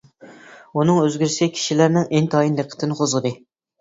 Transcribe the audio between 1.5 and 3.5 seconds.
كىشىلەرنىڭ ئىنتايىن دىققىتىنى قوزغىدى.